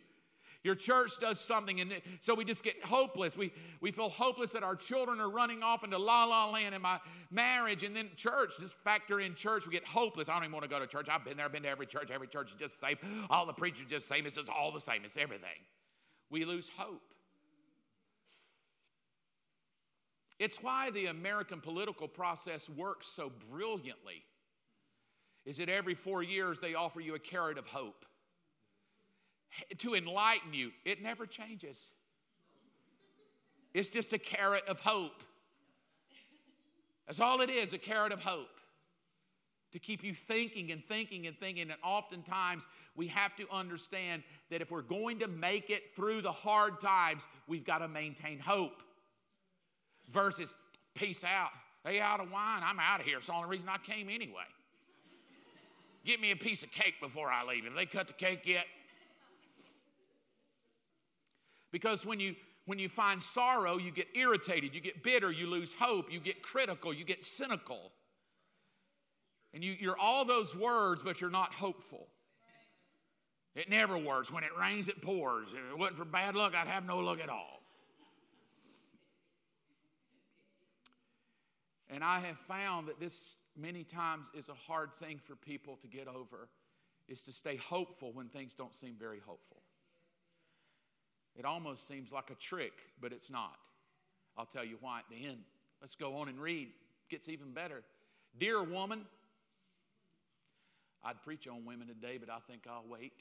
[0.69, 3.39] Your church does something, and so we just get hopeless.
[3.39, 6.83] We, we feel hopeless that our children are running off into la la land in
[6.83, 7.01] my
[7.31, 10.29] marriage, and then church, just factor in church, we get hopeless.
[10.29, 11.09] I don't even want to go to church.
[11.09, 12.11] I've been there, I've been to every church.
[12.11, 12.99] Every church is just the same.
[13.31, 14.27] All the preachers just the same.
[14.27, 15.05] It's just all the same.
[15.05, 15.49] It's everything.
[16.29, 17.15] We lose hope.
[20.39, 24.23] It's why the American political process works so brilliantly.
[25.47, 28.05] Is that every four years they offer you a carrot of hope
[29.79, 30.71] to enlighten you.
[30.85, 31.91] It never changes.
[33.75, 35.23] It's just a carrot of hope.
[37.07, 38.49] That's all it is a carrot of hope
[39.73, 41.71] to keep you thinking and thinking and thinking.
[41.71, 42.67] And oftentimes,
[42.97, 47.27] we have to understand that if we're going to make it through the hard times,
[47.47, 48.83] we've got to maintain hope.
[50.11, 50.55] Versus,
[50.95, 51.51] peace out.
[51.85, 52.63] They out of wine.
[52.65, 53.19] I'm out of here.
[53.19, 54.49] It's the only reason I came anyway.
[56.05, 57.65] Get me a piece of cake before I leave.
[57.65, 58.65] Have they cut the cake yet?
[61.71, 62.35] Because when you
[62.67, 66.43] when you find sorrow, you get irritated, you get bitter, you lose hope, you get
[66.43, 67.93] critical, you get cynical.
[69.55, 72.09] And you, you're all those words, but you're not hopeful.
[73.55, 74.31] It never works.
[74.31, 75.55] When it rains, it pours.
[75.55, 77.63] If it wasn't for bad luck, I'd have no luck at all.
[81.89, 85.89] And I have found that this many times is a hard thing for people to
[85.89, 86.51] get over,
[87.09, 89.63] is to stay hopeful when things don't seem very hopeful.
[91.39, 93.57] It almost seems like a trick, but it's not.
[94.37, 95.39] I'll tell you why at the end.
[95.81, 96.67] Let's go on and read.
[96.67, 97.83] It gets even better.
[98.39, 99.03] Dear woman,
[101.05, 103.13] I'd preach on women today, but I think I'll wait.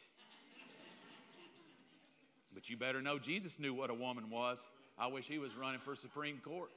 [2.53, 4.67] but you better know Jesus knew what a woman was.
[4.97, 6.71] I wish he was running for Supreme Court.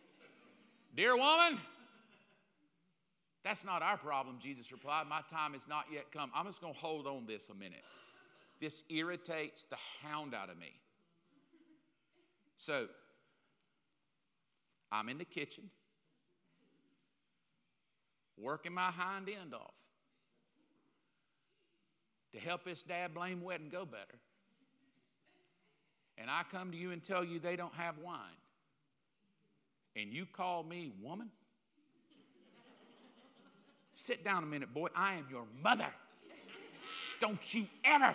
[0.94, 1.58] Dear woman,
[3.42, 5.06] that's not our problem, Jesus replied.
[5.08, 6.30] My time has not yet come.
[6.34, 7.84] I'm just going to hold on this a minute.
[8.60, 10.72] This irritates the hound out of me.
[12.60, 12.88] So,
[14.92, 15.70] I'm in the kitchen,
[18.36, 19.72] working my hind end off
[22.32, 24.18] to help this dad blame wet and go better.
[26.18, 28.18] And I come to you and tell you they don't have wine.
[29.96, 31.30] And you call me woman?
[33.94, 34.88] Sit down a minute, boy.
[34.94, 35.88] I am your mother.
[37.22, 38.14] Don't you ever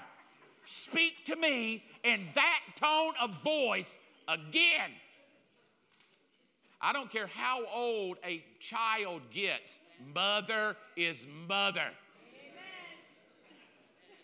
[0.65, 3.95] speak to me in that tone of voice
[4.27, 4.91] again.
[6.81, 9.79] I don't care how old a child gets,
[10.13, 11.91] mother is mother.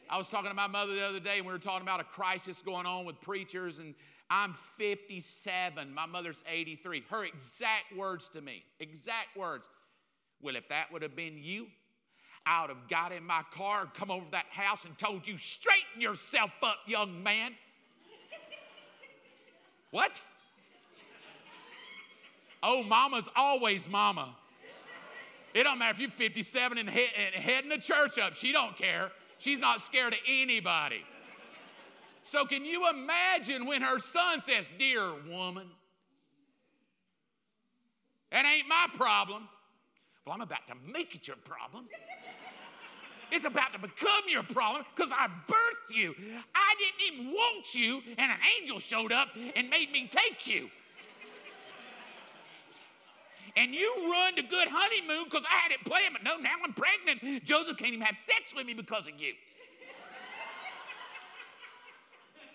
[0.09, 2.03] I was talking to my mother the other day, and we were talking about a
[2.03, 3.95] crisis going on with preachers, and
[4.29, 5.93] I'm 57.
[5.93, 7.03] My mother's 83.
[7.09, 9.69] Her exact words to me, exact words.
[10.41, 11.67] Well, if that would have been you,
[12.45, 15.37] I would have got in my car come over to that house and told you,
[15.37, 17.53] straighten yourself up, young man.
[19.91, 20.11] What?
[22.63, 24.35] Oh, mama's always mama.
[25.53, 28.33] It don't matter if you're 57 and, and heading the church up.
[28.33, 29.11] She don't care.
[29.37, 31.03] She's not scared of anybody.
[32.23, 35.67] So can you imagine when her son says, "Dear woman,
[38.31, 39.49] that ain't my problem."
[40.25, 41.87] Well, I'm about to make it your problem.
[43.31, 46.13] It's about to become your problem because I birthed you.
[46.53, 50.69] I didn't even want you, and an angel showed up and made me take you
[53.55, 56.73] and you run to good honeymoon because I had it planned, but no, now I'm
[56.73, 57.43] pregnant.
[57.43, 59.33] Joseph can't even have sex with me because of you.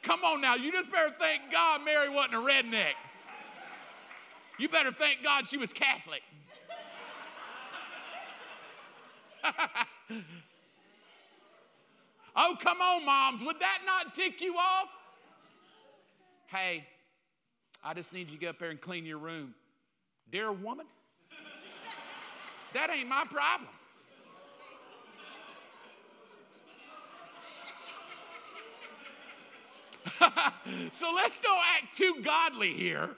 [0.02, 2.94] Come on now, you just better thank God Mary wasn't a redneck.
[4.58, 6.22] You better thank God she was Catholic.
[12.36, 14.88] oh, come on, moms, would that not tick you off?
[16.46, 16.86] Hey,
[17.82, 19.54] I just need you to get up there and clean your room.
[20.30, 20.86] Dear woman,
[22.72, 23.70] that ain't my problem.
[30.90, 33.10] so let's don't act too godly here.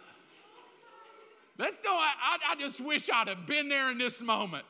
[1.59, 4.65] Let's don't, I, I just wish I'd have been there in this moment.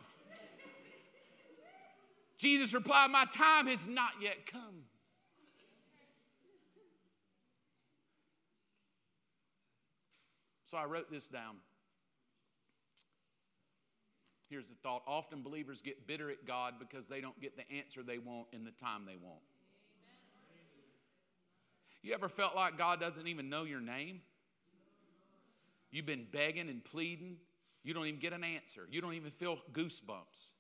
[2.38, 4.84] Jesus replied, My time has not yet come.
[10.66, 11.56] So I wrote this down.
[14.48, 18.02] Here's the thought often believers get bitter at God because they don't get the answer
[18.02, 19.40] they want in the time they want.
[22.02, 24.20] You ever felt like God doesn't even know your name?
[25.90, 27.38] You've been begging and pleading,
[27.82, 28.86] you don't even get an answer.
[28.90, 30.52] You don't even feel goosebumps.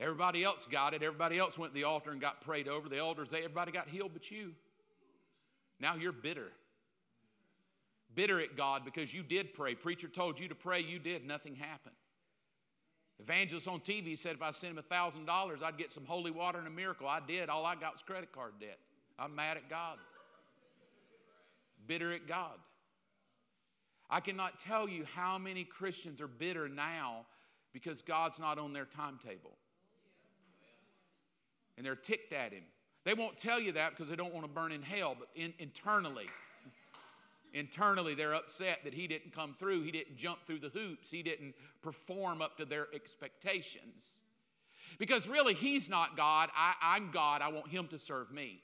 [0.00, 1.02] Everybody else got it.
[1.02, 2.88] Everybody else went to the altar and got prayed over.
[2.88, 4.52] The elders, they, everybody got healed but you.
[5.80, 6.48] Now you're bitter.
[8.14, 9.74] Bitter at God because you did pray.
[9.74, 11.94] Preacher told you to pray, you did, nothing happened.
[13.20, 16.66] Evangelist on TV said if I sent him $1,000, I'd get some holy water and
[16.66, 17.06] a miracle.
[17.06, 17.48] I did.
[17.48, 18.78] All I got was credit card debt.
[19.18, 19.98] I'm mad at God.
[21.86, 22.58] Bitter at God.
[24.10, 27.26] I cannot tell you how many Christians are bitter now
[27.72, 29.52] because God's not on their timetable.
[31.82, 32.62] And they're ticked at Him.
[33.04, 35.52] They won't tell you that because they don't want to burn in hell, but in,
[35.58, 36.26] internally,
[37.54, 39.82] Internally, they're upset that he didn't come through.
[39.82, 41.10] He didn't jump through the hoops.
[41.10, 44.20] He didn't perform up to their expectations.
[44.98, 46.48] Because really, he's not God.
[46.56, 47.42] I, am God.
[47.42, 48.60] I want him to serve me.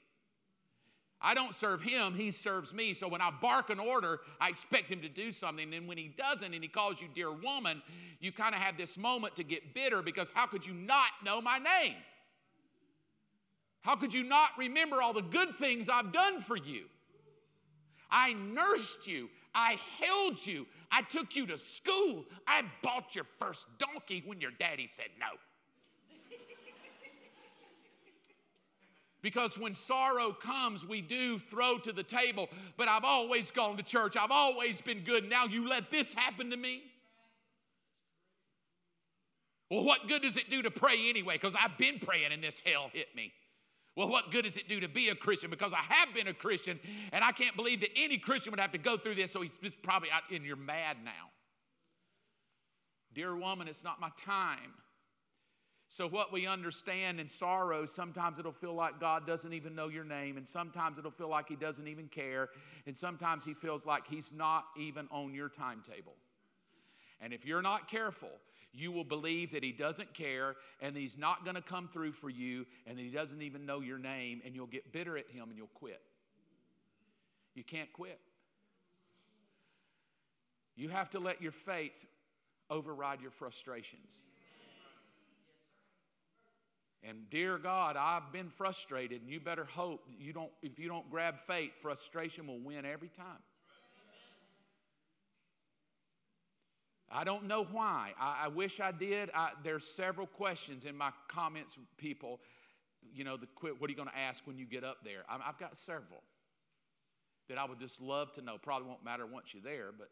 [1.21, 2.95] I don't serve him, he serves me.
[2.95, 5.75] So when I bark an order, I expect him to do something.
[5.75, 7.83] And when he doesn't and he calls you dear woman,
[8.21, 11.41] you kind of have this moment to get bitter because how could you not know
[11.41, 11.97] my name?
[13.83, 16.85] How could you not remember all the good things I've done for you?
[18.11, 19.29] I nursed you.
[19.55, 20.67] I held you.
[20.91, 22.25] I took you to school.
[22.47, 25.27] I bought your first donkey when your daddy said no.
[29.21, 32.49] Because when sorrow comes, we do throw to the table.
[32.77, 34.17] But I've always gone to church.
[34.17, 35.29] I've always been good.
[35.29, 36.83] Now you let this happen to me?
[39.71, 41.35] Well, what good does it do to pray anyway?
[41.35, 43.33] Because I've been praying and this hell hit me.
[43.99, 45.51] Well, what good does it do to be a Christian?
[45.51, 46.79] Because I have been a Christian,
[47.11, 49.57] and I can't believe that any Christian would have to go through this, so he's
[49.57, 51.33] just probably out, and you're mad now.
[53.13, 54.73] Dear woman, it's not my time.
[55.89, 60.05] So, what we understand in sorrow, sometimes it'll feel like God doesn't even know your
[60.05, 62.51] name, and sometimes it'll feel like He doesn't even care,
[62.87, 66.15] and sometimes He feels like He's not even on your timetable.
[67.21, 68.31] And if you're not careful,
[68.73, 72.31] you will believe that He doesn't care and He's not going to come through for
[72.31, 75.49] you and that He doesn't even know your name, and you'll get bitter at Him
[75.49, 76.01] and you'll quit.
[77.55, 78.21] You can't quit.
[80.77, 82.07] You have to let your faith
[82.71, 84.23] override your frustrations.
[87.03, 91.09] And dear God, I've been frustrated, and you better hope you don't, if you don't
[91.11, 93.39] grab faith, frustration will win every time.
[97.11, 98.13] I don't know why.
[98.21, 99.31] I, I wish I did.
[99.35, 102.41] I, there's several questions in my comments, people.
[103.15, 105.25] You know, the what are you going to ask when you get up there?
[105.29, 106.23] I, I've got several
[107.49, 108.59] that I would just love to know.
[108.59, 110.11] Probably won't matter once you're there, but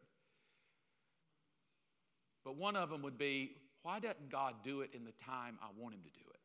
[2.46, 5.66] but one of them would be, why doesn't God do it in the time I
[5.76, 6.40] want Him to do it?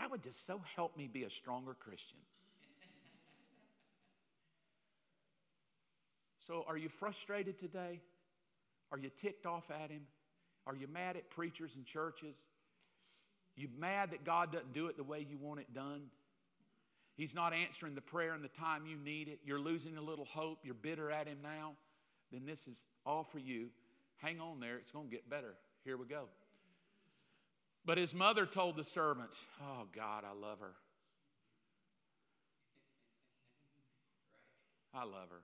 [0.00, 2.18] That would just so help me be a stronger Christian.
[6.40, 8.00] So, are you frustrated today?
[8.92, 10.02] Are you ticked off at him?
[10.66, 12.44] Are you mad at preachers and churches?
[13.56, 16.02] You mad that God doesn't do it the way you want it done?
[17.16, 19.40] He's not answering the prayer in the time you need it.
[19.44, 20.60] You're losing a little hope.
[20.64, 21.72] You're bitter at him now.
[22.32, 23.68] Then this is all for you.
[24.18, 24.76] Hang on there.
[24.78, 25.54] It's going to get better.
[25.84, 26.24] Here we go.
[27.84, 30.74] But his mother told the servants, Oh, God, I love her.
[34.94, 35.42] I love her.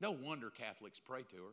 [0.00, 1.52] No wonder Catholics pray to her.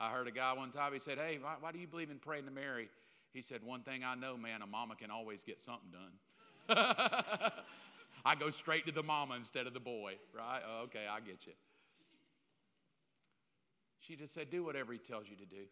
[0.00, 2.18] I heard a guy one time, he said, Hey, why, why, do you believe in
[2.18, 2.88] praying to Mary?
[3.32, 6.76] He said, One thing I know, man, a mama can always get something done.
[8.24, 10.60] I go straight to the mama instead of the boy, right?
[10.68, 11.52] Oh, okay, I get you.
[14.00, 15.64] She just said, Do whatever he tells you to do.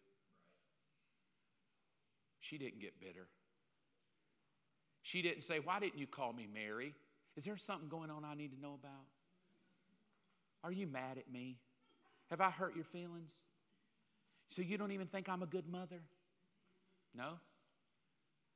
[2.39, 3.27] She didn't get bitter.
[5.03, 6.95] She didn't say, Why didn't you call me Mary?
[7.35, 9.05] Is there something going on I need to know about?
[10.63, 11.57] Are you mad at me?
[12.29, 13.31] Have I hurt your feelings?
[14.49, 16.01] So you don't even think I'm a good mother?
[17.15, 17.33] No.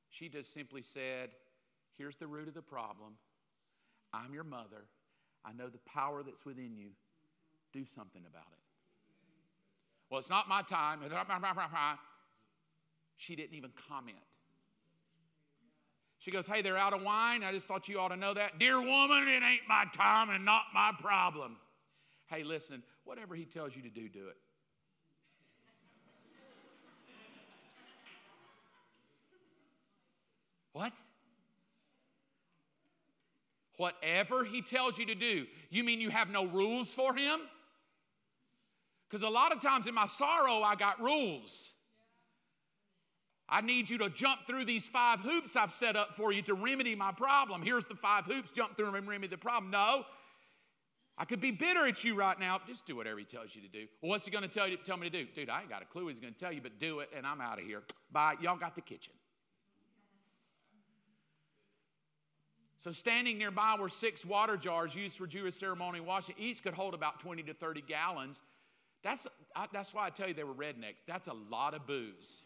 [0.09, 1.31] She just simply said,
[1.97, 3.13] Here's the root of the problem.
[4.13, 4.85] I'm your mother.
[5.43, 6.91] I know the power that's within you.
[7.73, 8.59] Do something about it.
[10.09, 11.01] Well, it's not my time.
[13.19, 14.19] She didn't even comment.
[16.19, 17.43] She goes, Hey, they're out of wine.
[17.43, 18.59] I just thought you ought to know that.
[18.59, 21.57] Dear woman, it ain't my time and not my problem.
[22.27, 24.37] Hey, listen, whatever he tells you to do, do it.
[30.73, 30.93] What?
[33.77, 37.39] Whatever he tells you to do, you mean you have no rules for him?
[39.07, 41.71] Because a lot of times in my sorrow, I got rules.
[43.49, 46.53] I need you to jump through these five hoops I've set up for you to
[46.53, 47.61] remedy my problem.
[47.61, 49.71] Here's the five hoops, jump through them and remedy the problem.
[49.71, 50.03] No,
[51.17, 52.59] I could be bitter at you right now.
[52.67, 53.87] Just do whatever he tells you to do.
[54.01, 54.77] Well, what's he going to tell you?
[54.85, 55.49] Tell me to do, dude.
[55.49, 57.41] I ain't got a clue he's going to tell you, but do it, and I'm
[57.41, 57.83] out of here.
[58.11, 58.35] Bye.
[58.41, 59.13] Y'all got the kitchen.
[62.79, 66.35] So, standing nearby were six water jars used for Jewish ceremonial washing.
[66.37, 68.41] Each could hold about 20 to 30 gallons.
[69.03, 69.25] That's,
[69.55, 71.01] I, that's why I tell you they were rednecks.
[71.07, 72.43] That's a lot of booze.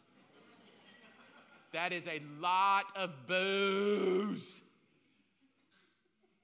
[1.74, 4.62] That is a lot of booze.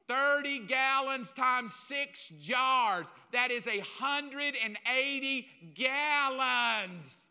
[0.07, 3.11] 30 gallons times six jars.
[3.33, 7.27] That is 180 gallons.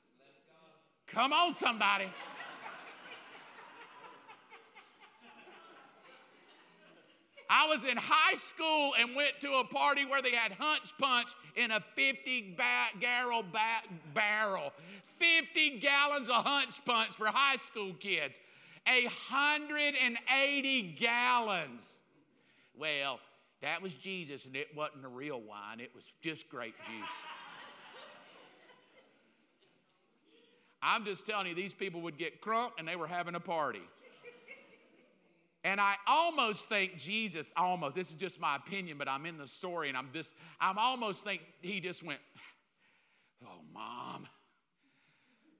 [1.06, 2.08] Come on, somebody.
[7.48, 11.30] I was in high school and went to a party where they had hunch punch
[11.54, 14.72] in a 50 ba- barrel ba- barrel.
[15.18, 18.38] 50 gallons of hunch punch for high school kids.
[18.86, 22.00] 180 gallons.
[22.78, 23.20] Well,
[23.62, 27.24] that was Jesus, and it wasn't the real wine, it was just grape juice.
[30.82, 33.82] I'm just telling you, these people would get crunk and they were having a party.
[35.66, 39.48] And I almost think Jesus, almost, this is just my opinion, but I'm in the
[39.48, 42.20] story and I'm just, I'm almost think he just went,
[43.44, 44.28] Oh, mom,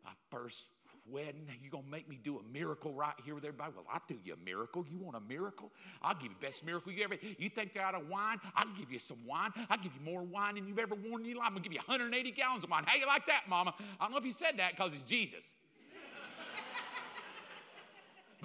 [0.04, 0.68] my first
[1.10, 3.72] wedding, you gonna make me do a miracle right here with everybody?
[3.74, 4.84] Well, I'll do you a miracle.
[4.88, 5.72] You want a miracle?
[6.00, 7.16] I'll give you the best miracle you ever.
[7.36, 8.38] You think they're out of wine?
[8.54, 9.50] I'll give you some wine.
[9.68, 11.48] I'll give you more wine than you've ever worn in your life.
[11.48, 12.84] I'm gonna give you 180 gallons of wine.
[12.86, 13.74] How you like that, mama?
[13.98, 15.52] I don't know if he said that because it's Jesus.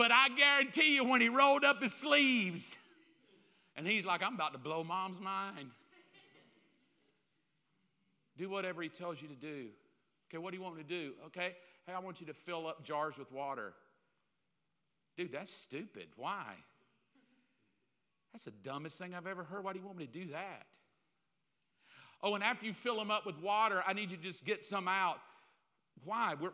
[0.02, 2.76] But I guarantee you, when he rolled up his sleeves,
[3.76, 5.70] and he's like, I'm about to blow mom's mind.
[8.36, 9.68] Do whatever he tells you to do.
[10.28, 11.12] Okay, what do you want me to do?
[11.28, 13.74] Okay, hey, I want you to fill up jars with water.
[15.18, 16.08] Dude, that's stupid.
[16.16, 16.56] Why?
[18.34, 19.64] That's the dumbest thing I've ever heard.
[19.64, 20.66] Why do you want me to do that?
[22.24, 24.64] Oh, and after you fill them up with water, I need you to just get
[24.64, 25.20] some out.
[26.04, 26.36] Why?
[26.39, 26.52] We're,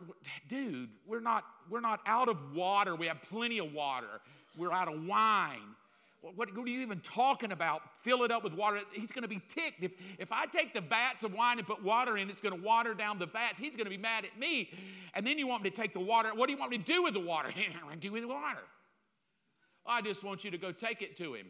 [0.48, 2.94] dude, we're not, we're not out of water.
[2.94, 4.20] We have plenty of water.
[4.56, 5.74] We're out of wine.
[6.20, 7.82] What, what, are you even talking about?
[7.98, 8.80] Fill it up with water.
[8.92, 9.84] He's going to be ticked.
[9.84, 12.62] If, if I take the vats of wine and put water in, it's going to
[12.62, 13.58] water down the vats.
[13.58, 14.70] He's going to be mad at me.
[15.14, 16.30] And then you want me to take the water.
[16.34, 17.50] What do you want me to do with the water?
[18.00, 18.62] Do with the water?
[19.86, 21.46] I just want you to go take it to him.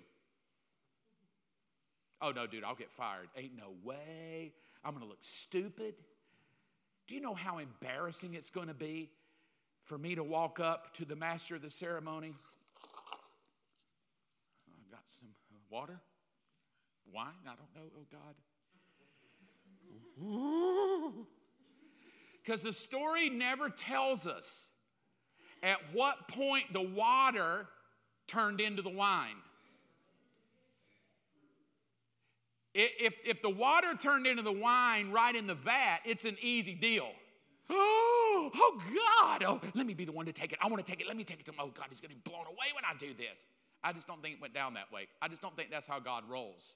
[2.20, 3.28] Oh, no, dude, I'll get fired.
[3.36, 4.52] Ain't no way.
[4.84, 5.94] I'm going to look stupid.
[7.08, 9.10] Do you know how embarrassing it's going to be
[9.86, 12.34] for me to walk up to the master of the ceremony?
[14.68, 15.30] I've got some
[15.70, 15.98] water,
[17.12, 18.34] wine, I don't know, oh God.
[22.44, 24.70] Because the story never tells us
[25.62, 27.66] at what point the water
[28.26, 29.36] turned into the wine.
[32.80, 36.74] If, if the water turned into the wine right in the vat, it's an easy
[36.74, 37.08] deal.
[37.68, 39.42] Oh, oh God.
[39.42, 40.58] Oh, let me be the one to take it.
[40.62, 41.08] I want to take it.
[41.08, 41.58] Let me take it to him.
[41.58, 43.46] Oh God, he's going to be blown away when I do this.
[43.82, 45.08] I just don't think it went down that way.
[45.20, 46.74] I just don't think that's how God rolls.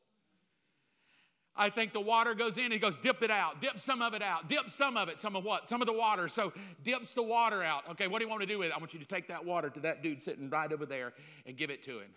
[1.54, 4.22] I think the water goes in, he goes, dip it out, dip some of it
[4.22, 5.68] out, dip some of it, some of what?
[5.68, 6.26] Some of the water.
[6.26, 7.88] So dips the water out.
[7.90, 8.74] Okay, what do you want to do with it?
[8.74, 11.12] I want you to take that water to that dude sitting right over there
[11.46, 12.08] and give it to him.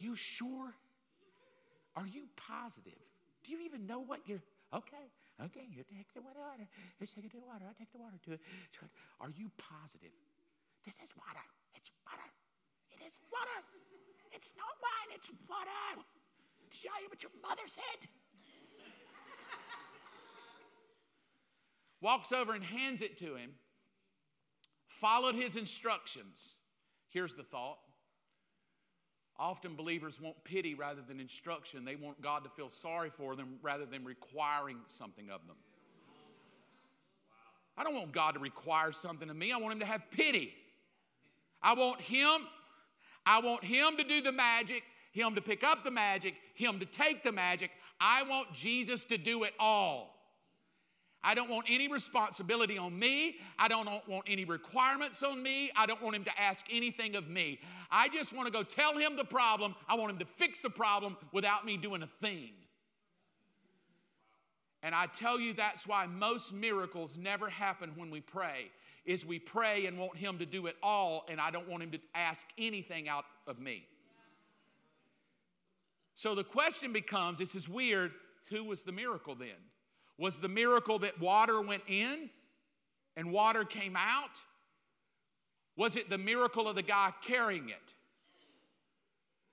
[0.00, 0.74] You sure?
[1.96, 3.00] Are you positive?
[3.44, 4.42] Do you even know what you're
[4.74, 5.10] okay?
[5.44, 6.68] Okay, you take the water.
[6.98, 7.64] Let's take the water.
[7.68, 8.40] I take the water to it.
[9.20, 10.12] Are you positive?
[10.84, 11.44] This is water.
[11.74, 12.28] It's water.
[12.90, 13.64] It is water.
[14.32, 16.02] It's not wine, it's water.
[16.70, 18.08] Did you hear what your mother said?
[22.02, 23.52] Walks over and hands it to him,
[24.88, 26.58] followed his instructions.
[27.08, 27.78] Here's the thought.
[29.38, 31.84] Often believers want pity rather than instruction.
[31.84, 35.56] They want God to feel sorry for them rather than requiring something of them.
[37.76, 39.52] I don't want God to require something of me.
[39.52, 40.54] I want Him to have pity.
[41.62, 42.46] I want Him,
[43.26, 44.82] I want Him to do the magic,
[45.12, 47.70] Him to pick up the magic, Him to take the magic.
[48.00, 50.15] I want Jesus to do it all.
[51.24, 53.36] I don't want any responsibility on me.
[53.58, 55.70] I don't want any requirements on me.
[55.76, 57.58] I don't want him to ask anything of me.
[57.90, 59.74] I just want to go tell him the problem.
[59.88, 62.50] I want him to fix the problem without me doing a thing.
[64.82, 68.70] And I tell you that's why most miracles never happen when we pray
[69.06, 71.92] is we pray and want Him to do it all, and I don't want Him
[71.92, 73.86] to ask anything out of me.
[76.16, 78.12] So the question becomes this is weird
[78.48, 79.56] who was the miracle then?
[80.18, 82.30] Was the miracle that water went in
[83.16, 84.30] and water came out?
[85.76, 87.94] Was it the miracle of the guy carrying it?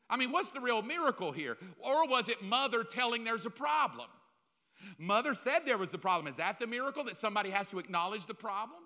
[0.09, 1.57] I mean, what's the real miracle here?
[1.79, 4.07] Or was it mother telling there's a problem?
[4.97, 6.27] Mother said there was a problem.
[6.27, 8.81] Is that the miracle that somebody has to acknowledge the problem?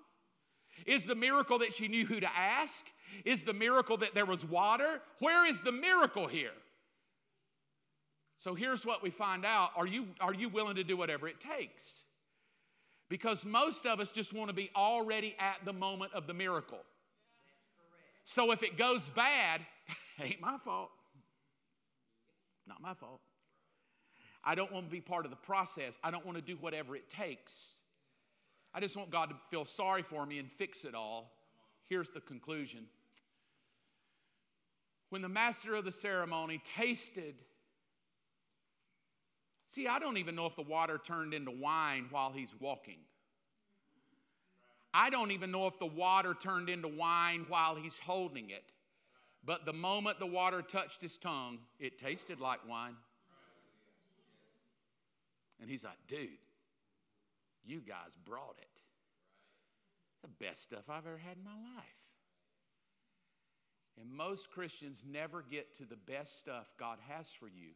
[0.85, 2.85] Is the miracle that she knew who to ask?
[3.25, 5.01] Is the miracle that there was water?
[5.19, 6.51] Where is the miracle here?
[8.39, 11.39] So here's what we find out Are you, are you willing to do whatever it
[11.39, 12.01] takes?
[13.09, 16.79] Because most of us just want to be already at the moment of the miracle.
[18.25, 19.61] So if it goes bad,
[20.21, 20.89] ain't my fault.
[22.67, 23.21] Not my fault.
[24.43, 25.97] I don't want to be part of the process.
[26.03, 27.77] I don't want to do whatever it takes.
[28.73, 31.31] I just want God to feel sorry for me and fix it all.
[31.85, 32.85] Here's the conclusion.
[35.09, 37.35] When the master of the ceremony tasted,
[39.67, 42.97] see, I don't even know if the water turned into wine while he's walking.
[44.93, 48.63] I don't even know if the water turned into wine while he's holding it.
[49.45, 52.95] But the moment the water touched his tongue, it tasted like wine.
[55.61, 56.29] And he's like, dude,
[57.65, 58.81] you guys brought it.
[60.23, 61.85] The best stuff I've ever had in my life.
[64.01, 67.71] And most Christians never get to the best stuff God has for you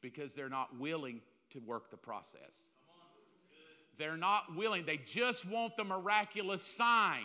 [0.00, 1.20] because they're not willing
[1.50, 2.68] to work the process.
[3.98, 4.84] They're not willing.
[4.84, 7.24] They just want the miraculous sign.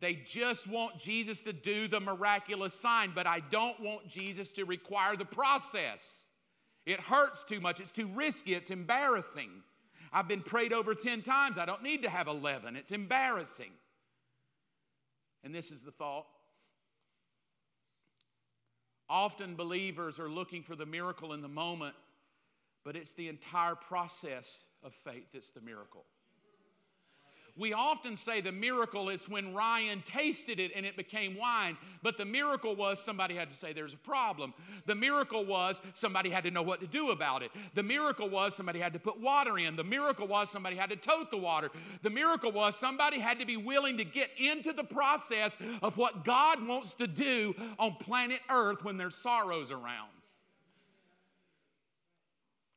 [0.00, 4.64] They just want Jesus to do the miraculous sign, but I don't want Jesus to
[4.64, 6.26] require the process.
[6.84, 9.50] It hurts too much, it's too risky, it's embarrassing.
[10.12, 11.58] I've been prayed over 10 times.
[11.58, 12.76] I don't need to have 11.
[12.76, 13.72] It's embarrassing.
[15.42, 16.26] And this is the thought.
[19.08, 21.94] Often believers are looking for the miracle in the moment,
[22.84, 26.04] but it's the entire process of faith that's the miracle.
[27.58, 32.18] We often say the miracle is when Ryan tasted it and it became wine, but
[32.18, 34.52] the miracle was somebody had to say there's a problem.
[34.84, 37.50] The miracle was somebody had to know what to do about it.
[37.74, 39.74] The miracle was somebody had to put water in.
[39.74, 41.70] The miracle was somebody had to tote the water.
[42.02, 46.24] The miracle was somebody had to be willing to get into the process of what
[46.24, 50.10] God wants to do on planet Earth when there's sorrows around.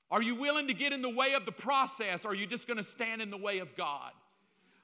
[0.09, 2.65] Are you willing to get in the way of the process or are you just
[2.65, 4.11] going to stand in the way of God?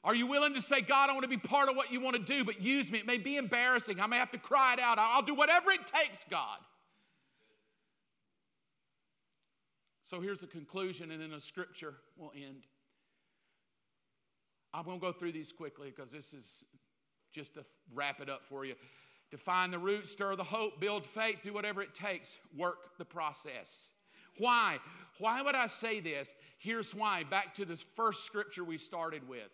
[0.06, 2.16] Are you willing to say, God, I want to be part of what you want
[2.16, 3.00] to do, but use me?
[3.00, 4.00] It may be embarrassing.
[4.00, 5.00] I may have to cry it out.
[5.00, 6.60] I'll do whatever it takes, God.
[10.04, 12.68] So here's the conclusion, and then a scripture will end.
[14.72, 16.64] I'm going to go through these quickly because this is
[17.34, 18.76] just to wrap it up for you.
[19.32, 22.38] Define the root, stir the hope, build faith, do whatever it takes.
[22.56, 23.92] Work the process.
[24.38, 24.78] Why?
[25.18, 26.32] Why would I say this?
[26.60, 27.24] Here's why.
[27.24, 29.50] Back to this first scripture we started with.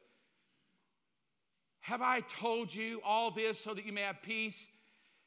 [1.82, 4.68] Have I told you all this so that you may have peace?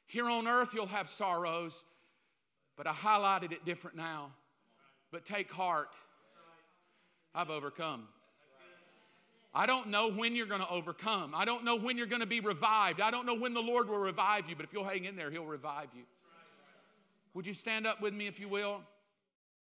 [0.06, 1.84] Here on earth you'll have sorrows,
[2.76, 4.30] but I highlighted it different now.
[5.10, 5.88] But take heart.
[7.34, 8.08] I've overcome.
[9.52, 11.32] I don't know when you're going to overcome.
[11.34, 13.00] I don't know when you're going to be revived.
[13.00, 15.30] I don't know when the Lord will revive you, but if you'll hang in there,
[15.30, 16.02] He'll revive you.
[17.34, 18.80] Would you stand up with me if you will?